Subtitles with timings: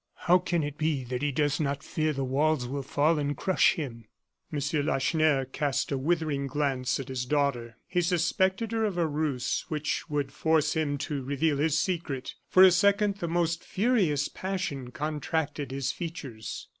[0.21, 3.73] "How can it be that he does not fear the walls will fall and crush
[3.73, 4.05] him?"
[4.51, 4.59] M.
[4.83, 7.77] Lacheneur cast a withering glance at his daughter.
[7.87, 12.33] He suspected her of a ruse which would force him to reveal his secret.
[12.49, 16.67] For a second, the most furious passion contracted his features.